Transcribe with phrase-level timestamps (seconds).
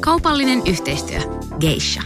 [0.00, 1.18] Kaupallinen yhteistyö.
[1.60, 2.02] Geisha.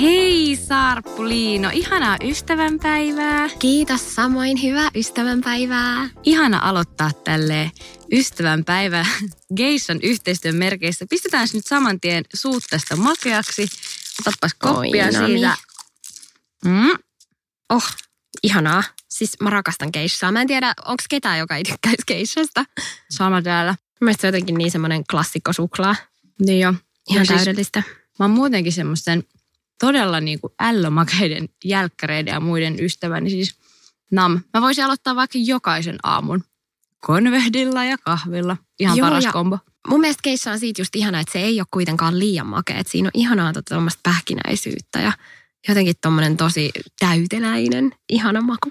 [0.00, 3.48] Hei Sarppu Liino, ihanaa ystävänpäivää.
[3.58, 6.08] Kiitos samoin, hyvää ystävänpäivää.
[6.22, 7.70] Ihana aloittaa tälle
[8.12, 9.06] ystävänpäivä
[9.56, 11.06] Geishan yhteistyön merkeissä.
[11.10, 13.68] Pistetään nyt saman tien suut tästä makeaksi.
[14.20, 15.38] Otapas koppia Oi, no niin.
[15.38, 15.56] siitä.
[16.64, 17.09] Mm.
[17.70, 17.84] Oh,
[18.42, 18.82] ihanaa.
[19.08, 20.32] Siis mä rakastan geishaa.
[20.32, 22.64] Mä en tiedä, onko ketään, joka ei tykkäisi geishasta.
[23.10, 23.74] Sama täällä.
[24.00, 25.96] Mielestäni jotenkin niin semmoinen klassikko suklaa.
[26.46, 26.74] Niin jo.
[27.10, 27.82] Ihan Ja siis täydellistä.
[28.18, 29.24] Mä oon muutenkin semmoisten
[29.80, 33.30] todella niin kuin ällömakeiden jälkkäreiden ja muiden ystäväni.
[33.30, 33.56] Siis
[34.10, 34.40] nam.
[34.54, 36.44] Mä voisin aloittaa vaikka jokaisen aamun
[37.00, 38.56] konvehdilla ja kahvilla.
[38.78, 39.58] Ihan Joo, paras kombo.
[39.88, 42.78] Mun mielestä keissa on siitä just ihana, että se ei ole kuitenkaan liian makea.
[42.78, 45.12] Että siinä on ihanaa tota tuommoista pähkinäisyyttä ja
[45.68, 48.68] jotenkin tommonen tosi täyteläinen, ihana maku.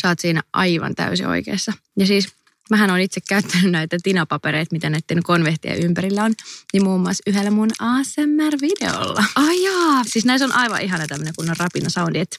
[0.00, 1.72] Sä oot siinä aivan täysin oikeassa.
[1.98, 2.28] Ja siis
[2.70, 6.32] mähän on itse käyttänyt näitä tinapapereita, mitä näiden konvehtien ympärillä on,
[6.72, 9.24] niin muun muassa yhdellä mun ASMR-videolla.
[9.36, 12.36] Ai jaa, Siis näissä on aivan ihana tämmöinen kunnon rapina soundi, että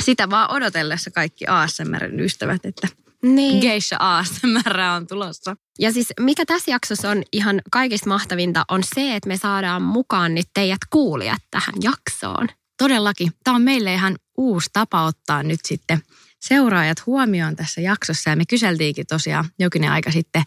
[0.00, 2.88] sitä vaan odotellessa kaikki ASMRn ystävät, että
[3.22, 3.60] niin.
[3.60, 5.56] geisha ASMR on tulossa.
[5.78, 10.34] Ja siis mikä tässä jaksossa on ihan kaikista mahtavinta on se, että me saadaan mukaan
[10.34, 12.48] nyt teidät kuulijat tähän jaksoon.
[12.80, 13.32] Todellakin.
[13.44, 16.02] Tämä on meille ihan uusi tapa ottaa nyt sitten
[16.40, 18.30] seuraajat huomioon tässä jaksossa.
[18.30, 20.42] Ja me kyseltiinkin tosiaan jokin aika sitten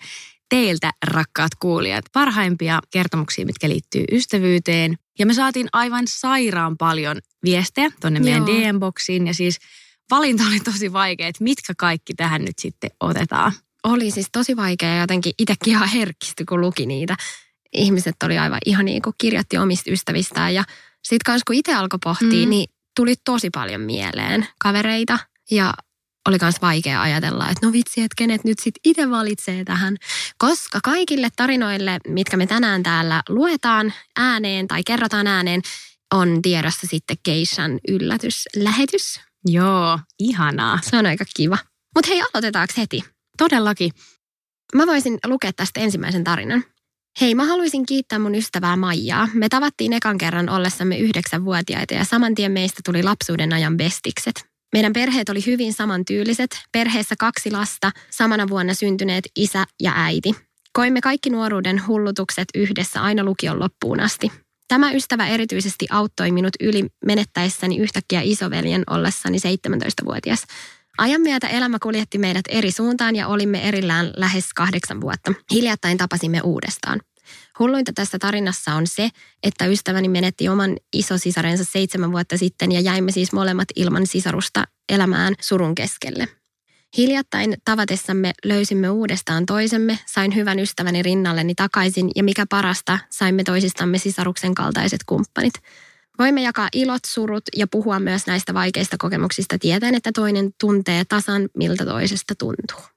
[0.49, 4.98] teiltä, rakkaat kuulijat, parhaimpia kertomuksia, mitkä liittyy ystävyyteen.
[5.20, 8.58] Ja me saatiin aivan sairaan paljon viestejä tuonne meidän Joo.
[8.58, 9.27] DM-boksiin.
[9.27, 9.60] Ja siis
[10.11, 13.52] valinta oli tosi vaikea, että mitkä kaikki tähän nyt sitten otetaan.
[13.83, 17.15] Oli siis tosi vaikea ja jotenkin itsekin ihan herkistyi, kun luki niitä.
[17.73, 20.54] Ihmiset oli aivan ihania, kun kirjoitti omista ystävistään.
[20.54, 20.64] Ja
[21.03, 22.49] sitten kanssa kun itse alkoi pohtia, Mm.
[22.49, 25.19] niin tuli tosi paljon mieleen kavereita.
[25.52, 25.73] Ja
[26.27, 29.97] oli myös vaikea ajatella, että no vitsi, että kenet nyt sitten itse valitsee tähän.
[30.37, 35.61] Koska kaikille tarinoille, mitkä me tänään täällä luetaan ääneen tai kerrotaan ääneen,
[36.14, 39.20] on tiedossa sitten Geishan yllätyslähetys.
[39.45, 40.80] Joo, ihanaa.
[40.81, 41.58] Se on aika kiva.
[41.95, 43.03] Mutta hei, aloitetaanko heti?
[43.37, 43.91] Todellakin.
[44.75, 46.64] Mä voisin lukea tästä ensimmäisen tarinan.
[47.22, 49.28] Hei, mä haluaisin kiittää mun ystävää Maijaa.
[49.34, 54.46] Me tavattiin ekan kerran ollessamme yhdeksänvuotiaita ja saman tien meistä tuli lapsuuden ajan bestikset.
[54.74, 56.50] Meidän perheet oli hyvin samantyyliset.
[56.72, 60.36] Perheessä kaksi lasta, samana vuonna syntyneet isä ja äiti.
[60.74, 64.32] Koimme kaikki nuoruuden hullutukset yhdessä aina lukion loppuun asti.
[64.68, 70.44] Tämä ystävä erityisesti auttoi minut yli menettäessäni yhtäkkiä isoveljen ollessani 17-vuotias.
[70.98, 75.33] Ajan myötä elämä kuljetti meidät eri suuntaan ja olimme erillään lähes kahdeksan vuotta.
[75.52, 76.99] Hiljattain tapasimme uudestaan.
[77.59, 79.09] Hulluinta tässä tarinassa on se,
[79.43, 85.33] että ystäväni menetti oman isosisarensa seitsemän vuotta sitten ja jäimme siis molemmat ilman sisarusta elämään
[85.42, 86.27] surun keskelle.
[86.98, 93.98] Hiljattain tavatessamme löysimme uudestaan toisemme, sain hyvän ystäväni rinnalleni takaisin ja mikä parasta, saimme toisistamme
[93.98, 95.53] sisaruksen kaltaiset kumppanit.
[96.20, 101.50] Voimme jakaa ilot, surut ja puhua myös näistä vaikeista kokemuksista tietäen, että toinen tuntee tasan,
[101.58, 102.90] miltä toisesta tuntuu.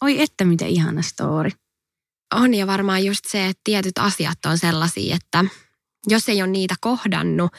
[0.00, 1.50] Oi että mitä ihana story.
[2.34, 5.44] On ja varmaan just se, että tietyt asiat on sellaisia, että
[6.06, 7.50] jos ei ole niitä kohdannut,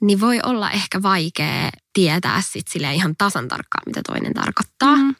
[0.00, 4.96] niin voi olla ehkä vaikea tietää sit sille ihan tasan tarkkaan, mitä toinen tarkoittaa.
[4.96, 5.14] Mm.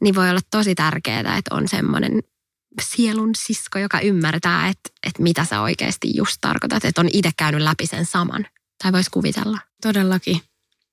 [0.00, 2.22] Niin voi olla tosi tärkeää, että on semmoinen
[2.82, 6.84] sielun sisko, joka ymmärtää, että, että mitä sä oikeasti just tarkoitat.
[6.84, 8.46] Että on itse käynyt läpi sen saman.
[8.82, 9.58] Tai voisi kuvitella.
[9.82, 10.42] Todellakin.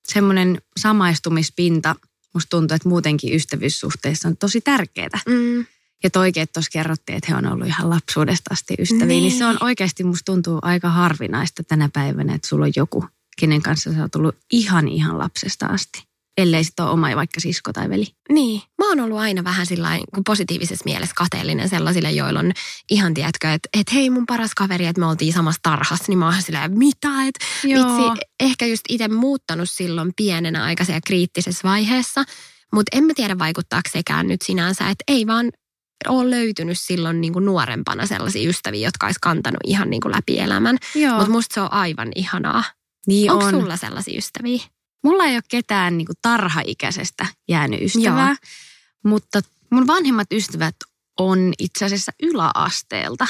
[0.08, 1.96] Semmoinen samaistumispinta,
[2.34, 5.20] musta tuntuu, että muutenkin ystävyyssuhteissa on tosi tärkeää.
[5.26, 5.66] Mm.
[6.04, 9.22] Ja toikin, että tuossa kerrottiin, että he on ollut ihan lapsuudesta asti ystäviä, niin.
[9.22, 9.38] Niin.
[9.38, 13.04] se on oikeasti, musta tuntuu aika harvinaista tänä päivänä, että sulla on joku,
[13.40, 16.02] kenen kanssa sä oot ollut ihan ihan lapsesta asti.
[16.36, 18.06] Ellei sitten ole oma vaikka sisko tai veli.
[18.32, 22.52] Niin, mä oon ollut aina vähän sillain, kun positiivisessa mielessä kateellinen sellaisille, joilla on
[22.90, 26.24] ihan, tiedätkö, että, että hei mun paras kaveri, että me oltiin samassa tarhassa, niin mä
[26.24, 32.24] oon silleen, mitä, että vitsi, ehkä just itse muuttanut silloin pienenä aika siellä kriittisessä vaiheessa,
[32.72, 35.50] mutta en mä tiedä vaikuttaako sekään nyt sinänsä, että ei vaan
[36.08, 40.38] ole löytynyt silloin niin kuin nuorempana sellaisia ystäviä, jotka olisi kantanut ihan niin kuin läpi
[40.38, 40.78] elämän.
[41.16, 42.64] Mutta musta se on aivan ihanaa.
[43.06, 43.50] Niin Onko on.
[43.50, 44.62] sulla sellaisia ystäviä?
[45.06, 48.36] Mulla ei ole ketään niin kuin tarhaikäisestä jäänyt ystävää, Joo.
[49.04, 50.76] mutta mun vanhemmat ystävät
[51.18, 53.26] on itse asiassa yläasteelta.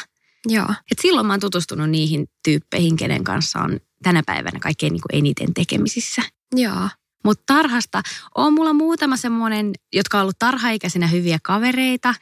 [0.46, 0.68] Joo.
[0.90, 5.18] Et silloin mä oon tutustunut niihin tyyppeihin, kenen kanssa on tänä päivänä kaikkein niin kuin
[5.18, 6.22] eniten tekemisissä.
[6.54, 6.88] Joo.
[7.24, 8.02] Mutta tarhasta
[8.34, 12.14] on mulla muutama semmoinen, jotka on ollut tarhaikäisenä hyviä kavereita.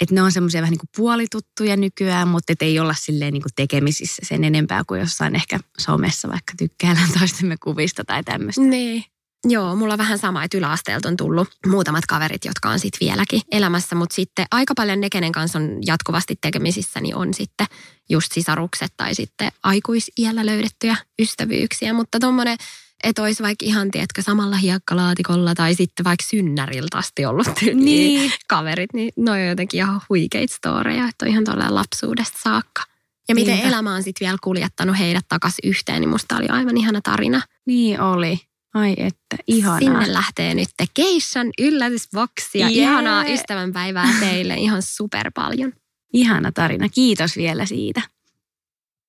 [0.00, 3.42] Että ne on semmoisia vähän niin kuin puolituttuja nykyään, mutta et ei olla silleen niin
[3.42, 8.60] kuin tekemisissä sen enempää kuin jossain ehkä somessa vaikka tykkäillään toistemme kuvista tai tämmöistä.
[8.60, 9.04] Niin.
[9.44, 13.40] Joo, mulla on vähän sama, että yläasteelta on tullut muutamat kaverit, jotka on sitten vieläkin
[13.52, 17.66] elämässä, mutta sitten aika paljon ne, kenen kanssa on jatkuvasti tekemisissä, niin on sitten
[18.10, 22.58] just sisarukset tai sitten aikuisiällä löydettyjä ystävyyksiä, mutta tuommoinen
[23.04, 28.32] että olisi vaikka ihan, tiedätkö, samalla hiekkalaatikolla tai sitten vaikka synnäriltä asti ollut Niin.
[28.48, 32.82] kaverit, niin ne on jotenkin ihan huikeita storeja, että on ihan tolleen lapsuudesta saakka.
[33.28, 33.68] Ja miten Niinpä.
[33.68, 37.42] elämä on sitten vielä kuljettanut heidät takaisin yhteen, niin musta oli aivan ihana tarina.
[37.66, 38.40] Niin oli.
[38.74, 39.78] Ai että, ihanaa.
[39.78, 42.82] Sinne lähtee nyt Keissan yllätysboksi ja Jee.
[42.82, 45.72] ihanaa ystävänpäivää teille ihan super paljon.
[46.12, 46.88] Ihana tarina.
[46.88, 48.02] Kiitos vielä siitä.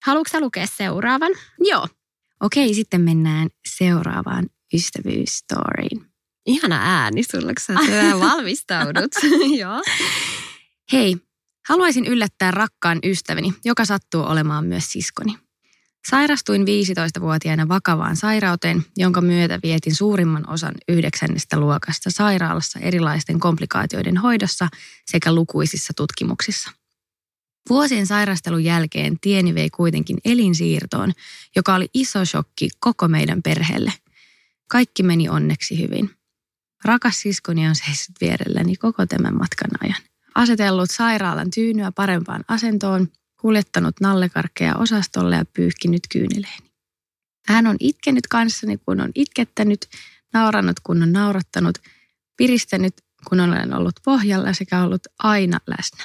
[0.05, 1.31] Haluatko lukea seuraavan?
[1.59, 1.87] Joo.
[2.39, 6.05] Okei, sitten mennään seuraavaan ystävyysstoriin.
[6.45, 9.11] Ihana ääni sulla, kun sä valmistaudut.
[9.61, 9.81] Joo.
[10.93, 11.17] Hei,
[11.69, 15.37] haluaisin yllättää rakkaan ystäväni, joka sattuu olemaan myös siskoni.
[16.09, 24.67] Sairastuin 15-vuotiaana vakavaan sairauteen, jonka myötä vietin suurimman osan yhdeksännestä luokasta sairaalassa erilaisten komplikaatioiden hoidossa
[25.05, 26.71] sekä lukuisissa tutkimuksissa.
[27.69, 31.13] Vuosien sairastelun jälkeen tieni vei kuitenkin elinsiirtoon,
[31.55, 33.93] joka oli iso shokki koko meidän perheelle.
[34.67, 36.09] Kaikki meni onneksi hyvin.
[36.85, 40.01] Rakas siskoni on seissyt vierelläni koko tämän matkan ajan.
[40.35, 43.07] Asetellut sairaalan tyynyä parempaan asentoon,
[43.41, 46.69] kuljettanut nallekarkkeja osastolle ja pyyhkinyt kyyneleeni.
[47.47, 49.89] Hän on itkenyt kanssani, kun on itkettänyt,
[50.33, 51.77] nauranut, kun on naurattanut,
[52.37, 52.93] piristänyt,
[53.29, 56.03] kun olen ollut pohjalla sekä ollut aina läsnä.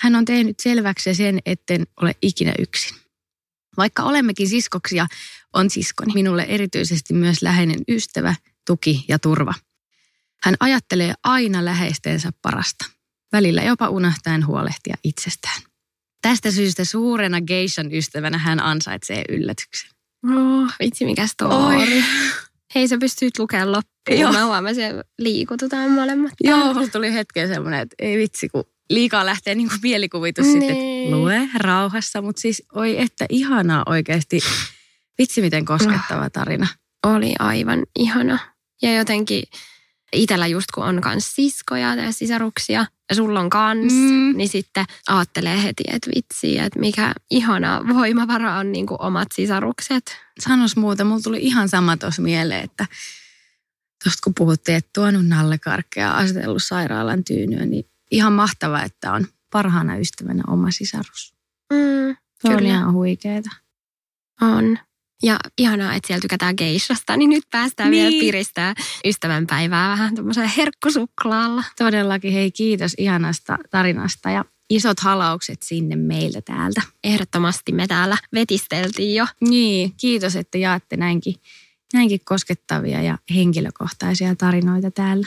[0.00, 2.96] Hän on tehnyt selväksi sen, etten ole ikinä yksin.
[3.76, 5.06] Vaikka olemmekin siskoksia,
[5.52, 8.34] on siskoni minulle erityisesti myös läheinen ystävä,
[8.66, 9.54] tuki ja turva.
[10.42, 12.84] Hän ajattelee aina läheistensä parasta,
[13.32, 15.62] välillä jopa unohtaen huolehtia itsestään.
[16.22, 19.90] Tästä syystä suurena geishan ystävänä hän ansaitsee yllätyksen.
[20.26, 21.76] Oh, vitsi mikä story.
[21.76, 22.04] Oi.
[22.74, 24.20] Hei, sä pystyt lukemaan loppuun.
[24.20, 24.32] Joo.
[24.32, 24.84] Mä huomasin,
[25.18, 26.32] liikututaan molemmat.
[26.40, 30.52] Joo, mulla tuli hetken semmoinen, että ei vitsi, kun liikaa lähtee niin kuin mielikuvitus Niin.
[30.60, 30.70] sitten,
[31.02, 32.22] että lue rauhassa.
[32.22, 34.40] Mutta siis, oi että ihanaa oikeasti.
[35.18, 36.66] Vitsi, miten koskettava tarina.
[37.06, 38.38] Oli aivan ihana.
[38.82, 39.42] Ja jotenkin
[40.12, 44.36] itsellä just kun on kans siskoja tai sisaruksia ja sulla on kans, Mm.
[44.36, 50.16] niin sitten ajattelee heti, että vitsi, että mikä ihana voimavara on niin kuin omat sisarukset.
[50.40, 52.86] Sanos muuta, mulla tuli ihan sama tuossa mieleen, että
[54.04, 59.26] tuosta kun puhuttiin, että tuonut nallekarkkeja ja asetellut sairaalan tyynyä, niin ihan mahtavaa, että on
[59.52, 61.34] parhaana ystävänä oma sisarus.
[61.72, 62.68] Mm, Se Kyllä.
[62.68, 63.50] ihan huikeeta.
[64.40, 64.78] on.
[65.22, 68.08] Ja ihanaa, että siellä tykätään geishasta, niin nyt päästään Niin.
[68.12, 68.74] vielä piristää
[69.04, 71.64] ystävänpäivää vähän tuommoisella herkkusuklaalla.
[71.78, 76.82] Todellakin hei kiitos ihanasta tarinasta ja isot halaukset sinne meiltä täältä.
[77.04, 79.26] Ehdottomasti me täällä vetisteltiin jo.
[79.40, 81.34] Niin, kiitos, että jaatte näinkin,
[81.92, 85.26] näinkin koskettavia ja henkilökohtaisia tarinoita täällä.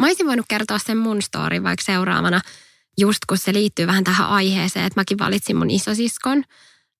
[0.00, 2.40] Mä olisin voinut kertoa sen mun story vaikka seuraavana,
[2.98, 6.44] just kun se liittyy vähän tähän aiheeseen, että mäkin valitsin mun isosiskon.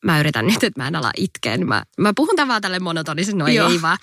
[0.04, 3.38] mä yritän nyt, että mä en ala itkeä, niin mä, mä puhun vaan tälle monotonisen,
[3.38, 3.70] no Joo.
[3.70, 3.98] ei vaan.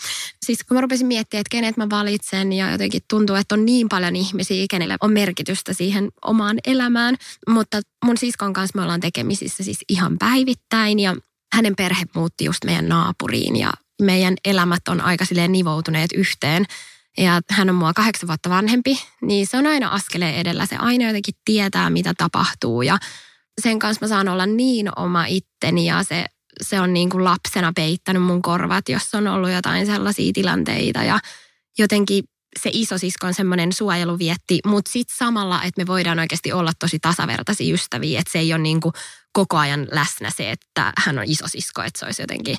[0.46, 3.90] Siis kun mä rupesin miettimään, että kenet mä valitsen ja jotenkin tuntuu, että on niin
[3.90, 7.16] paljon ihmisiä, kenelle on merkitystä siihen omaan elämään.
[7.50, 11.16] Mutta mun siskon kanssa me ollaan tekemisissä siis ihan päivittäin ja
[11.54, 16.66] hänen perhe muutti just meidän naapuriin ja meidän elämät on aika silleen nivoutuneet yhteen.
[17.20, 20.66] Ja hän on mua kahdeksan vuotta vanhempi, niin se on aina askeleen edellä.
[20.66, 22.98] Se aina jotenkin tietää, mitä tapahtuu ja
[23.62, 26.26] sen kanssa mä saan olla niin oma itteni ja se,
[26.62, 31.20] se on niin kuin lapsena peittänyt mun korvat, jos on ollut jotain sellaisia tilanteita ja
[31.78, 32.24] jotenkin
[32.60, 37.74] se isosisko on semmoinen suojeluvietti, mutta sitten samalla, että me voidaan oikeasti olla tosi tasavertaisia
[37.74, 38.94] ystäviä, että se ei ole niin kuin
[39.34, 42.58] koko ajan läsnä se, että hän on isosisko, että se olisi jotenkin,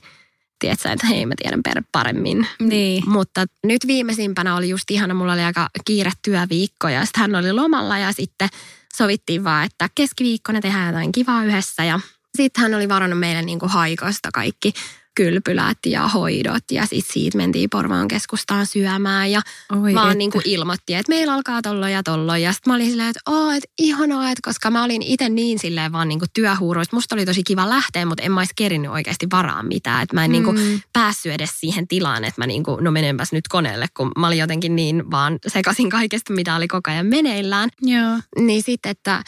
[0.60, 2.46] tiedätkö, että hei mä tiedän per paremmin.
[2.60, 3.10] Niin.
[3.10, 7.52] Mutta nyt viimeisimpänä oli just ihana, mulla oli aika kiire työviikko ja sitten hän oli
[7.52, 8.48] lomalla ja sitten
[8.96, 12.00] sovittiin vaan, että keskiviikkona tehdään jotain kivaa yhdessä ja
[12.36, 14.72] sitten hän oli varannut meille niin kuin haikosta kaikki
[15.14, 19.40] kylpylät ja hoidot ja sitten siitä mentiin Porvoon keskustaan syömään ja
[19.72, 20.18] Oi vaan että.
[20.18, 22.42] niin kuin ilmoitti, että meillä alkaa tolloin ja tolloin.
[22.42, 25.58] Ja sitten mä olin silleen, että oo, että ihanaa, että koska mä olin itse niin
[25.58, 26.96] silleen vaan niin kuin työhuuroista.
[26.96, 30.02] Musta oli tosi kiva lähteä, mutta en mä olisi kerinyt oikeasti varaa mitään.
[30.02, 30.80] Että mä en niin kuin Mm.
[30.92, 34.38] päässyt edes siihen tilaan, että mä niin kuin, no menenpäs nyt koneelle, kun mä olin
[34.38, 37.68] jotenkin niin vaan sekaisin kaikesta, mitä oli koko ajan meneillään.
[37.82, 38.18] Joo.
[38.38, 39.22] Niin sitten, että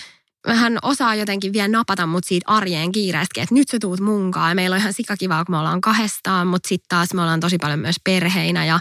[0.47, 4.51] hän osaa jotenkin vielä napata mut siitä arjeen kiireestäkin, että nyt sä tuut munkaan.
[4.51, 7.59] Ja meillä on ihan sikakivaa, kun me ollaan kahdestaan, mutta sitten taas me ollaan tosi
[7.59, 8.81] paljon myös perheinä ja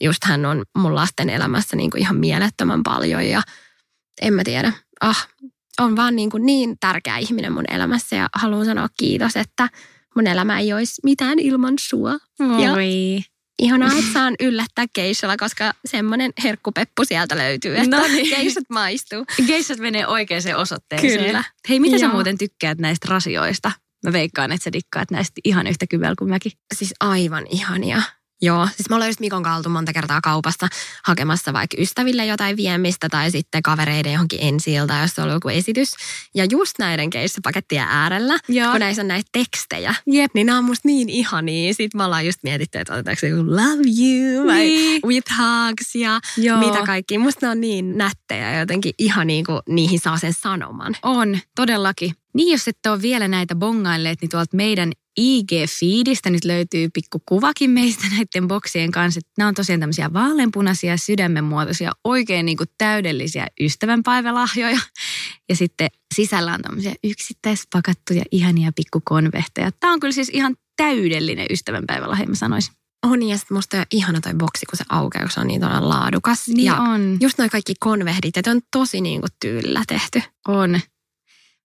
[0.00, 3.42] just hän on mun lasten elämässä niin kuin ihan mielettömän paljon ja
[4.22, 4.72] en mä tiedä.
[5.00, 5.28] Ah,
[5.80, 9.68] on vaan niin, kuin niin tärkeä ihminen mun elämässä ja haluan sanoa kiitos, että
[10.16, 12.12] mun elämä ei olisi mitään ilman sua.
[12.62, 13.20] Ja Oi.
[13.62, 18.36] Ihanaa, että saan yllättää keissalla, koska semmoinen herkkupeppu sieltä löytyy, että No niin.
[18.36, 19.24] keissat maistuu.
[19.46, 21.24] Geissat menee oikeaan osoitteeseen.
[21.24, 21.44] Kyllä.
[21.68, 22.12] Hei, mitä sä Joo.
[22.12, 23.72] muuten tykkäät näistä rasioista?
[24.06, 26.52] Mä veikkaan, että sä dikkaat näistä ihan yhtä kyvällä kuin mäkin.
[26.74, 28.02] Siis aivan ihania.
[28.42, 30.68] Joo, siis mä olen just Mikon kaltu monta kertaa kaupasta
[31.04, 35.90] hakemassa vaikka ystäville jotain viemistä tai sitten kavereiden johonkin ensi jos on ollut joku esitys.
[36.34, 38.70] Ja just näiden keissapakettien äärellä, Joo.
[38.70, 40.30] kun näissä on näitä tekstejä, Jep.
[40.34, 41.74] niin nämä on musta niin ihania.
[41.74, 45.02] Sitten me ollaan just mietitty, että otetaanko se joku love you vai Niin.
[45.06, 46.58] with hugs ja Joo.
[46.58, 47.18] mitä kaikki.
[47.18, 50.94] Musta ne on niin nättejä ja jotenkin ihania, kun niihin saa sen sanoman.
[51.02, 52.14] On, todellakin.
[52.34, 57.70] Niin jos ette ole vielä näitä bongailleet, niin tuolta meidän IG-feedistä nyt löytyy pikku kuvakin
[57.70, 59.20] meistä näiden boksien kanssa.
[59.38, 64.78] Nämä on tosiaan tämmöisiä vaaleanpunaisia, sydämenmuotoisia, oikein niin kuin täydellisiä ystävänpäivälahjoja.
[65.48, 69.70] Ja sitten sisällä on tämmöisiä yksittäispakattuja ihania pikkukonvehteja.
[69.80, 72.74] Tämä on kyllä siis ihan täydellinen ystävänpäivälahja, mä sanoisin.
[73.06, 75.60] On ja sitten musta on ihana toi boksi, kun se aukeaa, kun se on niin
[75.60, 76.48] todella laadukas.
[76.48, 77.18] Niin ja on.
[77.20, 80.22] just noi kaikki konvehdit, että on tosi niin kuin tyylillä tehty.
[80.48, 80.80] On.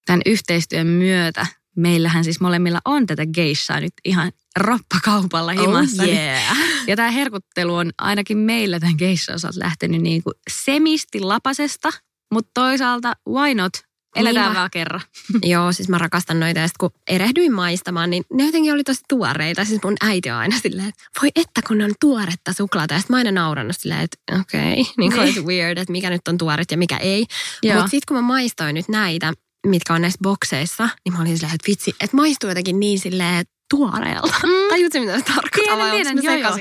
[0.05, 1.45] Tämän yhteistyön myötä
[1.77, 6.03] meillähän siis molemmilla on tätä geissaa nyt ihan roppakaupalla himassa.
[6.03, 6.57] Oh niin- yeah.
[6.87, 11.89] Ja tämä herkuttelu on ainakin meillä tämän geissan osalta lähtenyt niin kuin semisti lapasesta,
[12.33, 13.73] mutta toisaalta why not?
[14.15, 14.59] Eletään Niinpä.
[14.59, 15.01] vaan kerran.
[15.43, 16.59] Joo, siis mä rakastan noita.
[16.59, 19.65] Ja sit kun erehdyin maistamaan, niin ne jotenkin oli tosi tuoreita.
[19.65, 22.93] Siis mun äiti on aina silleen, että voi että kun on tuoretta suklaata.
[22.93, 24.93] Ja sit mä aina naurannut silleen, että okei, okay.
[24.97, 25.45] niin kuin Niin.
[25.45, 27.25] weird, että mikä nyt on tuoret ja mikä ei.
[27.73, 29.33] Mutta sitten kun mä maistoin nyt näitä,
[29.65, 33.45] mitkä on näissä bokseissa, niin mä olin silleen, että vitsi, että maistuu jotenkin niin silleen
[33.69, 34.33] tuoreelta.
[34.43, 34.69] Mm.
[34.69, 35.49] Tajutko mitä se tarkoittaa?
[35.51, 36.57] Tiedän, vai tiedän, joo, joo.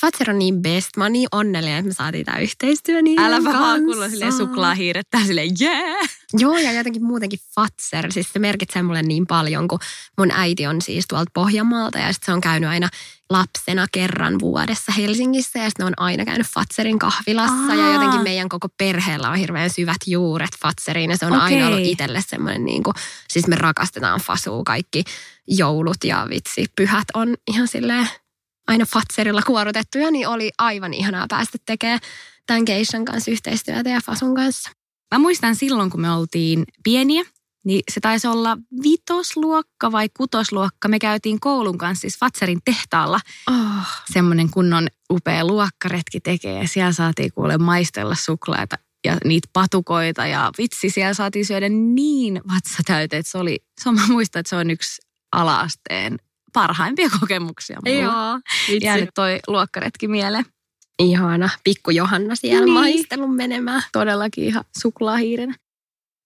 [0.00, 0.96] Fatser on niin best.
[0.96, 5.18] Mä oon niin onnellinen, että me saatiin tää yhteistyö niin Äläpä vaan kuulla silleen suklaahiirettä
[5.26, 6.08] silleen yeah.
[6.38, 9.78] Joo, ja jotenkin muutenkin Fatser, siis se merkitsee mulle niin paljon, kun
[10.18, 12.88] mun äiti on siis tuolta Pohjanmaalta ja sitten se on käynyt aina
[13.30, 17.74] lapsena kerran vuodessa Helsingissä ja sitten on aina käynyt Fatserin kahvilassa Aa.
[17.74, 21.44] ja jotenkin meidän koko perheellä on hirveän syvät juuret Fatseriin ja se on Okei.
[21.44, 22.94] aina ollut itselle semmoinen niin kuin,
[23.28, 25.04] siis me rakastetaan Fasua kaikki
[25.48, 28.08] joulut ja vitsi, pyhät on ihan silleen
[28.66, 32.00] aina Fatserilla kuorutettuja, niin oli aivan ihanaa päästä tekemään
[32.46, 34.70] tämän Geishan kanssa yhteistyötä ja Fasun kanssa.
[35.14, 37.24] Mä muistan silloin, kun me oltiin pieniä,
[37.64, 40.88] niin se taisi olla vitosluokka vai kutosluokka.
[40.88, 43.20] Me käytiin koulun kanssa siis Fatserin tehtaalla.
[43.50, 43.86] Oh.
[44.12, 50.52] Semmoinen kunnon upea luokkaretki tekee ja siellä saatiin kuule maistella suklaata ja niitä patukoita ja
[50.58, 54.56] vitsi, siellä saatiin syödä niin vatsatäyte, että se oli, se on, mä muistan, että se
[54.56, 56.18] on yksi alaasteen
[56.52, 57.98] parhaimpia kokemuksia mulla.
[58.00, 58.40] Joo,
[58.82, 60.44] Jäänyt toi luokkaretki mieleen.
[60.98, 61.48] Ihana.
[61.64, 62.74] Pikku Johanna siellä Niin.
[62.74, 63.82] maistelun menemään.
[63.92, 65.54] Todellakin ihan suklaahiirenä.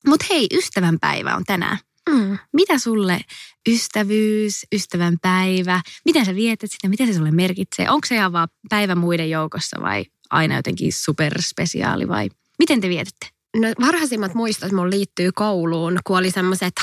[0.07, 1.79] Mutta hei, ystävänpäivä on tänään.
[2.11, 2.39] Mm.
[2.53, 3.21] Mitä sulle
[3.69, 7.91] ystävyys, ystävänpäivä, miten sä vietät sitä, mitä se sulle merkitsee?
[7.91, 13.27] Onko se ihan vaan päivä muiden joukossa vai aina jotenkin superspesiaali vai miten te vietätte?
[13.57, 16.75] No varhaisimmat muistot mun liittyy kouluun, kun oli semmoiset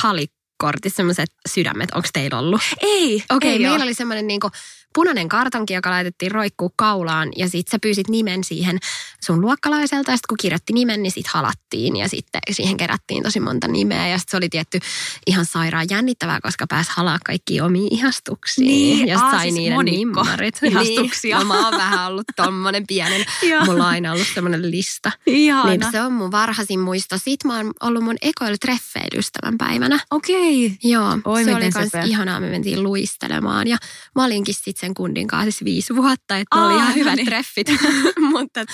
[0.58, 1.92] kortissa semmoiset sydämet.
[1.92, 2.62] Onko teillä ollut?
[2.82, 3.84] Ei, Okei, ei meillä oo.
[3.84, 4.50] oli semmoinen niinku
[4.96, 8.80] punainen kartonki, joka laitettiin roikkuu kaulaan ja sitten sä pyysit nimen siihen
[9.26, 13.40] sun luokkalaiselta ja sitten kun kirjoitti nimen, niin sit halattiin ja sitten siihen kerättiin tosi
[13.40, 14.80] monta nimeä ja sitten se oli tietty
[15.28, 19.76] ihan sairaan jännittävää, koska pääsi halaa kaikki omiin ihastuksiin Niin, ja sit sai siis niiden
[19.78, 20.60] monikko nimmarit.
[20.64, 21.38] ihastuksia.
[21.38, 23.26] Niin, no, mä oon vähän ollut tommonen pienen,
[23.66, 25.12] mulla on aina ollut semmoinen lista.
[25.28, 25.70] Ihana.
[25.70, 27.18] Niin se on mun varhaisin muisto.
[27.18, 30.00] Sitten mä oon ollut mun ekoilla treffeillä ystävän päivänä.
[30.12, 30.78] Okei.
[30.84, 32.06] Joo, Oi, se oli kans söpö.
[32.06, 32.40] ihanaa.
[32.40, 33.78] Me mentiin luistelemaan ja
[34.16, 37.16] mä olinkin sitten sen kundin kanssa siis viisi vuotta, että Aa, oli ihan no hyvät
[37.16, 37.26] niin.
[37.26, 37.68] treffit.
[38.32, 38.66] Mutta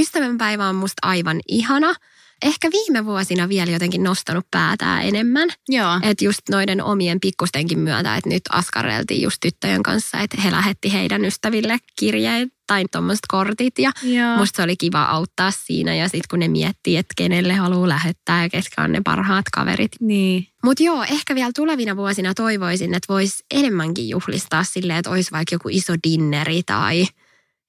[0.00, 1.94] ystävänpäivä on musta aivan ihana.
[2.42, 5.48] Ehkä viime vuosina vielä jotenkin nostanut päätään enemmän.
[5.68, 6.00] Joo.
[6.02, 10.92] Että just noiden omien pikkustenkin myötä, että nyt askarreltiin just tyttöjen kanssa, että he lähetti
[10.92, 13.78] heidän ystäville kirjeet tai tuommoiset kortit.
[13.78, 14.36] Ja Joo.
[14.36, 18.42] musta se oli kiva auttaa siinä ja sitten kun ne miettii, että kenelle haluaa lähettää
[18.42, 19.92] ja ketkä on ne parhaat kaverit.
[20.00, 20.46] Niin.
[20.64, 25.54] Mutta joo, ehkä vielä tulevina vuosina toivoisin, että voisi enemmänkin juhlistaa silleen, että olisi vaikka
[25.54, 27.06] joku iso dinneri tai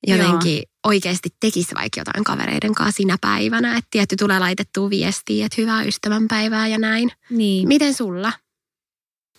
[0.07, 3.77] jotenkin oikeasti tekisi vaikka jotain kavereiden kanssa sinä päivänä.
[3.77, 7.11] Että tietty tulee laitettua viestiä, että hyvää ystävänpäivää ja näin.
[7.29, 7.67] niin.
[7.67, 8.33] Miten sulla?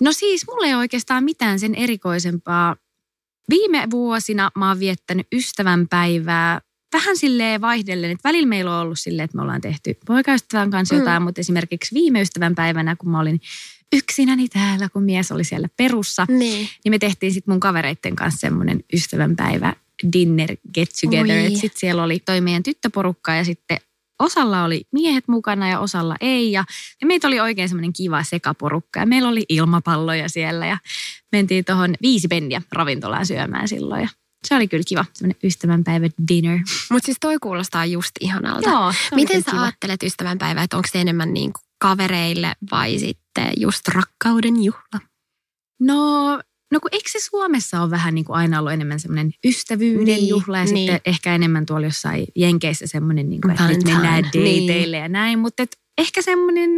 [0.00, 2.76] No siis mulla ei oikeastaan mitään sen erikoisempaa.
[3.50, 6.60] Viime vuosina mä oon viettänyt ystävänpäivää
[6.92, 10.94] vähän silleen vaihdellen, että välillä meillä on ollut silleen, että me ollaan tehty poikaystävän kanssa
[10.94, 10.98] Mm.
[10.98, 13.40] jotain, mutta esimerkiksi viime ystävänpäivänä, kun mä olin
[13.92, 16.68] yksinäni täällä, kun mies oli siellä perussa, Niin.
[16.84, 19.74] niin me tehtiin sitten mun kavereitten kanssa semmoinen ystävänpäivä
[20.12, 21.50] dinner get together.
[21.50, 23.78] Sitten siellä oli toi meidän tyttöporukka ja sitten
[24.18, 26.52] osalla oli miehet mukana ja osalla ei.
[26.52, 26.64] Ja,
[27.00, 30.78] ja meitä oli oikein semmoinen kiva sekaporukka ja meillä oli ilmapalloja siellä ja
[31.32, 34.02] mentiin tuohon viisi penniä ravintolaan syömään silloin.
[34.02, 34.08] Ja
[34.48, 36.58] se oli kyllä kiva, semmoinen ystävänpäivä dinner.
[36.90, 38.70] Mutta siis toi kuulostaa just ihanalta.
[38.70, 39.62] Joo, Miten sä kiva.
[39.62, 45.00] ajattelet ystävänpäivää, että onko se enemmän niin kuin kavereille vai sitten just rakkauden juhla?
[45.80, 46.40] No,
[46.72, 50.28] no kun eikö se Suomessa ole vähän niin kuin aina ollut enemmän semmoinen ystävyyden Niin,
[50.28, 50.76] juhla ja niin.
[50.76, 54.62] sitten ehkä enemmän tuolla jossain Jenkeissä semmoinen, niin kuin, että nyt mennään niin.
[54.68, 55.38] dateille ja näin.
[55.38, 56.70] Mutta et ehkä semmoinen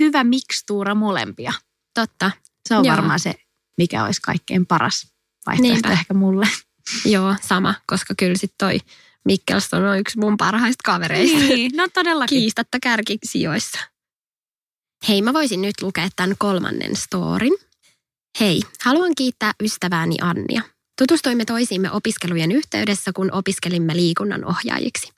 [0.00, 1.52] hyvä mikstuura molempia.
[1.94, 2.30] Totta.
[2.68, 2.96] Se on Joo.
[2.96, 3.34] varmaan se,
[3.78, 5.06] mikä olisi kaikkein paras
[5.46, 5.92] vaihtoehto Niinpä.
[5.92, 6.48] ehkä mulle.
[7.04, 8.80] Joo, sama, koska kyllä sit toi
[9.24, 11.38] Mikkelston on yksi mun parhaista kavereista.
[11.38, 12.38] Niin, no todellakin.
[12.38, 13.78] Kiistatta kärkisijoissa.
[15.08, 17.52] Hei, mä voisin nyt lukea tämän kolmannen storin.
[18.40, 20.62] Hei, haluan kiittää ystävääni Annia.
[20.98, 25.12] Tutustuimme toisiimme opiskelujen yhteydessä, kun opiskelimme liikunnan ohjaajiksi.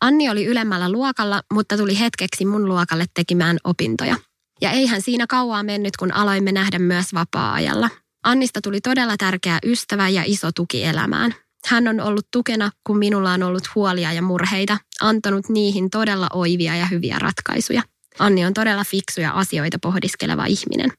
[0.00, 4.16] Anni oli ylemmällä luokalla, mutta tuli hetkeksi mun luokalle tekemään opintoja.
[4.60, 7.88] Ja eihän siinä kauaa mennyt, kun aloimme nähdä myös vapaa-ajalla.
[8.24, 11.34] Annista tuli todella tärkeä ystävä ja iso tuki elämään.
[11.66, 16.76] Hän on ollut tukena, kun minulla on ollut huolia ja murheita, antanut niihin todella oivia
[16.76, 17.82] ja hyviä ratkaisuja.
[18.18, 20.90] Anni on todella fiksu ja asioita pohdiskeleva ihminen.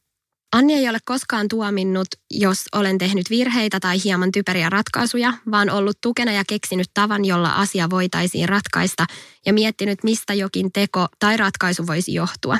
[0.53, 5.97] Anni ei ole koskaan tuominnut, jos olen tehnyt virheitä tai hieman typeriä ratkaisuja, vaan ollut
[6.01, 9.05] tukena ja keksinyt tavan, jolla asia voitaisiin ratkaista
[9.45, 12.57] ja miettinyt, mistä jokin teko tai ratkaisu voisi johtua.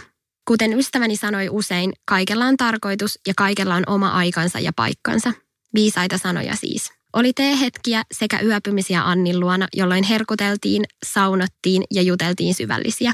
[0.47, 5.34] Kuten ystäväni sanoi usein, kaikella on tarkoitus ja kaikella on oma aikansa ja paikkansa.
[5.73, 6.91] Viisaita sanoja siis.
[7.13, 13.13] Oli teehetkiä sekä yöpymisiä Annin luona, jolloin herkuteltiin, saunottiin ja juteltiin syvällisiä.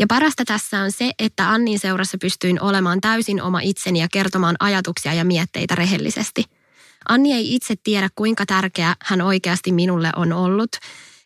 [0.00, 4.56] Ja parasta tässä on se, että Annin seurassa pystyin olemaan täysin oma itseni ja kertomaan
[4.60, 6.44] ajatuksia ja mietteitä rehellisesti.
[7.08, 10.70] Anni ei itse tiedä, kuinka tärkeä hän oikeasti minulle on ollut,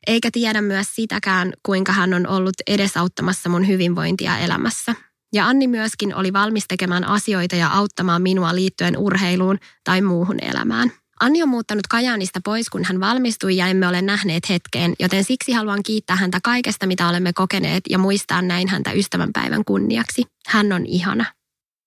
[0.06, 4.94] eikä tiedä myös sitäkään, kuinka hän on ollut edesauttamassa mun hyvinvointia elämässä.
[5.32, 10.92] Ja Anni myöskin oli valmis tekemään asioita ja auttamaan minua liittyen urheiluun tai muuhun elämään.
[11.24, 15.52] Anni on muuttanut Kajaanista pois, kun hän valmistui ja emme ole nähneet hetkeen, joten siksi
[15.52, 20.22] haluan kiittää häntä kaikesta, mitä olemme kokeneet ja muistaa näin häntä ystävänpäivän kunniaksi.
[20.46, 21.24] Hän on ihana.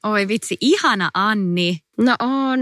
[0.04, 1.80] Oi vitsi, ihana Anni.
[1.97, 2.60] No on.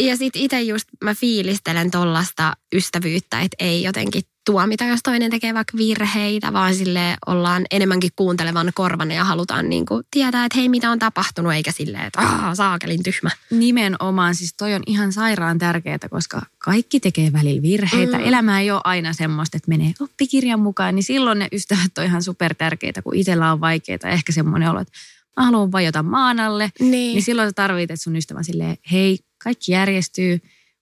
[0.00, 5.54] Ja sit itse just mä fiilistelen tollasta ystävyyttä, että ei jotenkin tuomita, jos toinen tekee
[5.54, 10.90] vaikka virheitä, vaan sille ollaan enemmänkin kuuntelevan korvana ja halutaan niinku tietää, että hei mitä
[10.90, 13.30] on tapahtunut, eikä silleen, että aah, saakelin tyhmä.
[13.50, 18.18] Nimenomaan, siis toi on ihan sairaan tärkeää, koska kaikki tekee välillä virheitä.
[18.18, 18.24] Mm.
[18.24, 22.22] Elämä ei ole aina semmoista, että menee oppikirjan mukaan, niin silloin ne ystävät on ihan
[22.22, 24.08] super tärkeitä, kun itsellä on vaikeita.
[24.08, 24.92] Ehkä semmoinen olo, että
[25.36, 26.72] mä haluan vajota maan alle.
[26.80, 26.90] Niin.
[26.90, 30.40] Niin silloin sä tarvitset, sun ystävä silleen, hei, kaikki järjestyy,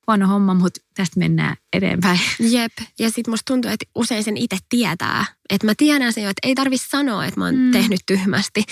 [0.09, 2.21] huono homma, mutta tästä mennään eteenpäin.
[2.41, 2.73] Jep.
[2.99, 5.25] Ja sitten musta tuntuu, että usein sen itse tietää.
[5.51, 7.71] Että mä tiedän sen jo, että ei tarvi sanoa, että mä oon mm.
[7.71, 8.65] Tehnyt tyhmästi.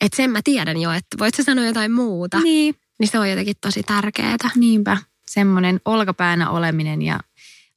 [0.00, 2.40] Että sen mä tiedän jo, että voit sä sanoa jotain muuta.
[2.40, 2.74] Niin.
[2.98, 4.36] Niin se on jotenkin tosi tärkeää.
[4.54, 7.20] Niinpä, semmoinen olkapäänä oleminen ja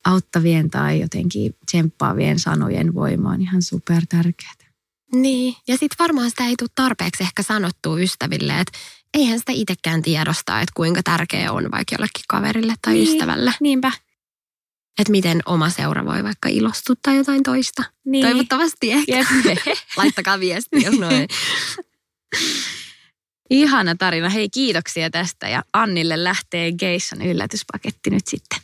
[0.05, 4.53] auttavien tai jotenkin tsemppaavien sanojen voima on ihan super tärkeää.
[5.13, 5.55] Niin.
[5.67, 8.77] Ja sitten varmaan sitä ei tule tarpeeksi ehkä sanottua ystäville, että
[9.15, 13.09] eihän sitä itsekään tiedosta, että kuinka tärkeä on vaikka jollekin kaverille tai Niin.
[13.09, 13.53] ystävälle.
[13.61, 13.91] Niinpä.
[14.99, 17.83] Että miten oma seura voi vaikka ilostuttaa jotain toista.
[18.05, 18.25] Niin.
[18.27, 19.17] Toivottavasti ehkä.
[19.17, 19.27] Jep.
[19.97, 21.27] Laittakaa viesti, jos noin.
[23.49, 24.29] Ihana tarina.
[24.29, 25.49] Hei, kiitoksia tästä.
[25.49, 28.59] Ja Annille lähtee Geissan yllätyspaketti nyt sitten.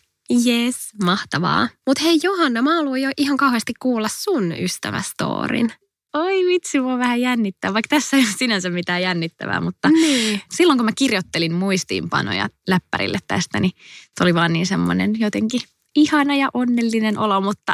[0.46, 1.70] Yes, mahtavaa.
[1.88, 5.74] Mutta hei Johanna, mä haluan jo ihan kauheasti kuulla sun ystävästoorin.
[6.14, 10.42] Oi vitsi, mua vähän jännittää, vaikka tässä ei ole sinänsä mitään jännittävää, mutta Niin.
[10.52, 13.72] silloin kun mä kirjoittelin muistiinpanoja läppärille tästä, niin
[14.18, 15.62] se oli vaan niin semmoinen jotenkin
[15.96, 17.74] ihana ja onnellinen olo, mutta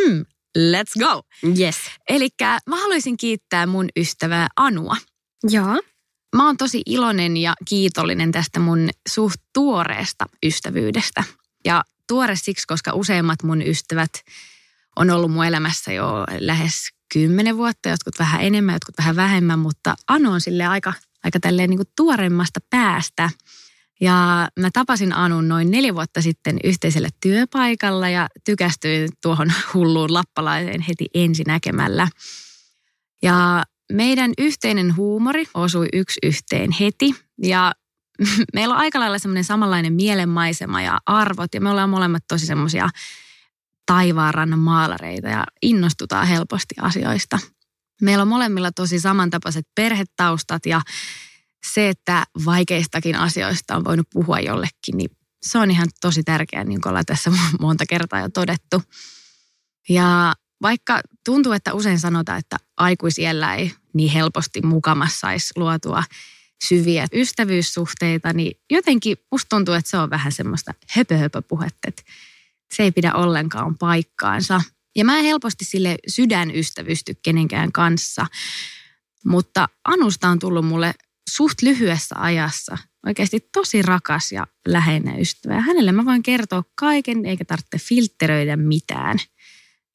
[0.58, 1.22] let's go.
[1.58, 1.76] Yes.
[2.08, 2.28] Eli
[2.66, 4.96] mä haluaisin kiittää mun ystävää Anua.
[5.50, 5.80] Joo.
[6.36, 11.24] Mä oon tosi iloinen ja kiitollinen tästä mun suht tuoreesta ystävyydestä.
[11.64, 14.10] Ja tuore siksi, koska useimmat mun ystävät
[14.96, 16.06] on ollut mun elämässä jo
[16.38, 16.74] lähes
[17.12, 20.92] kymmenen vuotta, jotkut vähän enemmän, jotkut vähän vähemmän, mutta Anu on sille aika,
[21.24, 23.30] aika tälleen niin kuin tuoremmasta päästä.
[24.00, 30.80] Ja mä tapasin Anun noin neljä vuotta sitten yhteisellä työpaikalla ja tykästyin tuohon hulluun lappalaiseen
[30.80, 32.08] heti ensi näkemällä.
[33.22, 37.72] Ja meidän yhteinen huumori osui yksi yhteen heti ja
[38.54, 42.88] meillä on aika lailla semmoinen samanlainen mielenmaisema ja arvot ja me ollaan molemmat tosi semmoisia
[43.86, 47.38] taivaanrannan maalareita ja innostutaan helposti asioista.
[48.02, 50.80] Meillä on molemmilla tosi samantapaiset perhetaustat ja
[51.74, 55.10] se, että vaikeistakin asioista on voinut puhua jollekin, niin
[55.42, 58.82] se on ihan tosi tärkeää, niin kuin ollaan tässä monta kertaa jo todettu.
[59.88, 66.04] Ja vaikka tuntuu, että usein sanotaan, että aikuisiellä ei niin helposti mukamassa saisi luotua
[66.68, 72.02] syviä ystävyyssuhteita, niin jotenkin musta tuntuu, että se on vähän semmoista höpö-höpö-puhetta, että
[72.74, 74.60] se ei pidä ollenkaan paikkaansa.
[74.96, 78.26] Ja mä en helposti sille sydänystävysty kenenkään kanssa,
[79.26, 80.94] mutta Anusta on tullut mulle
[81.30, 85.54] suht lyhyessä ajassa oikeasti tosi rakas ja läheinen ystävä.
[85.54, 89.18] Ja hänelle mä voin kertoa kaiken, eikä tarvitse filtteröidä mitään.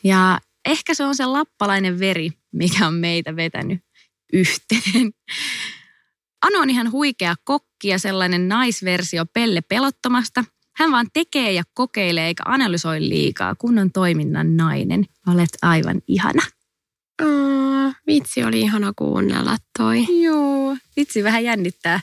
[0.04, 3.80] Ja ehkä se on se lappalainen veri, mikä on meitä vetänyt
[4.34, 5.12] yhteen.
[6.42, 10.44] Anu on ihan huikea kokki ja sellainen naisversio Pelle pelottomasta.
[10.78, 15.06] Hän vaan tekee ja kokeilee eikä analysoi liikaa, kun on toiminnan nainen.
[15.28, 16.42] Olet aivan ihana.
[17.24, 20.24] Oh, vitsi, oli ihana kuunnella toi.
[20.24, 20.78] Joo.
[20.98, 22.00] Vitsi, vähän jännittää.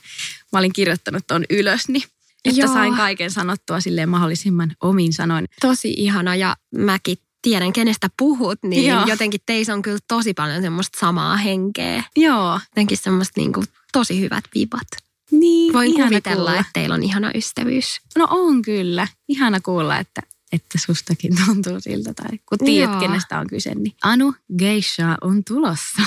[0.52, 2.04] Mä olin kirjoittanut tuon ylös, niin
[2.44, 2.72] että Joo.
[2.72, 5.48] sain kaiken sanottua silleen mahdollisimman omin sanoin.
[5.60, 9.04] Tosi ihana ja mäkin tiedän, kenestä puhut, niin Joo.
[9.06, 12.04] jotenkin teissä on kyllä tosi paljon semmoista samaa henkeä.
[12.16, 12.60] Joo.
[12.70, 14.88] Jotenkin semmoista niinku tosi hyvät vibat.
[15.32, 16.60] Niin, Voin ihana kuvitella, kuulla.
[16.60, 18.00] että teillä on ihana ystävyys.
[18.18, 19.08] No on kyllä.
[19.28, 22.14] Ihana kuulla, että, että sustakin tuntuu siltä.
[22.14, 23.00] Tai kun tiedät, Joo.
[23.00, 26.02] kenestä on kyse, niin Anu Geisha on tulossa.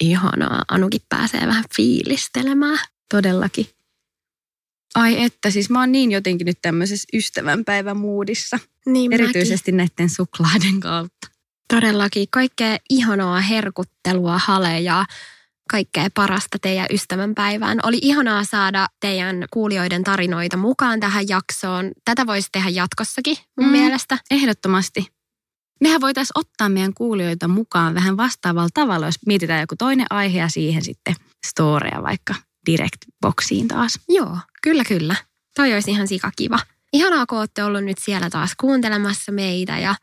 [0.00, 0.64] Ihanaa.
[0.68, 2.78] Anukin pääsee vähän fiilistelemään.
[3.10, 3.66] Todellakin.
[4.94, 8.58] Ai että, siis mä oon niin jotenkin nyt tämmöisessä ystävänpäivämuudissa.
[8.86, 11.28] Niin Erityisesti näiden suklaiden kautta.
[11.68, 15.04] Todellakin kaikkea ihanaa herkuttelua, hale ja
[15.70, 17.78] kaikkea parasta teidän ystävänpäivään.
[17.82, 21.90] Oli ihanaa saada teidän kuulijoiden tarinoita mukaan tähän jaksoon.
[22.04, 23.72] Tätä voisi tehdä jatkossakin mun Mm.
[23.72, 24.18] mielestä.
[24.30, 25.06] Ehdottomasti.
[25.80, 30.48] Mehän voitaisiin ottaa meidän kuulijoita mukaan vähän vastaavalla tavalla, jos mietitään joku toinen aihe ja
[30.48, 31.14] siihen sitten
[31.46, 32.34] storeja vaikka
[32.70, 33.98] direct-boksiin taas.
[34.08, 35.16] Joo, kyllä kyllä.
[35.56, 36.58] Toi olisi ihan sikakiva.
[36.92, 39.94] Ihanaa, kun olette ollut nyt siellä taas kuuntelemassa meitä ja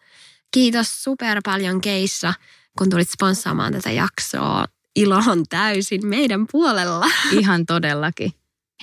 [0.54, 2.34] kiitos super paljon Keissa,
[2.78, 4.66] kun tulit sponssaamaan tätä jaksoa.
[4.98, 7.06] Ilo on täysin meidän puolella.
[7.40, 8.32] Ihan todellakin.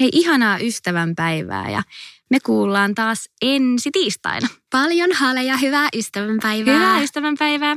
[0.01, 1.83] Hei, ihanaa ystävänpäivää ja
[2.31, 4.49] me kuullaan taas ensi tiistaina.
[4.71, 6.75] Paljon haleja, hyvää ystävänpäivää.
[6.75, 7.77] Hyvää ystävänpäivää.